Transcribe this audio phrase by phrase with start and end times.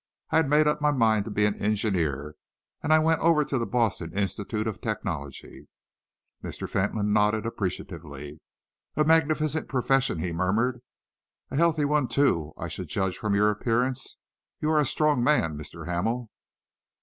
[0.31, 2.33] "I had made up my mind to be an engineer,
[2.81, 5.67] and I went over to the Boston Institute of Technology."
[6.43, 6.67] Mr.
[6.67, 8.41] Fentolin nodded appreciatively.
[8.95, 10.81] "A magnificent profession," he murmured.
[11.51, 14.17] "A healthy one, too, I should judge from your appearance.
[14.59, 15.85] You are a strong man, Mr.
[15.85, 16.31] Hamel."